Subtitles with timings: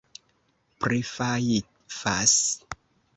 [0.79, 1.99] prifajfas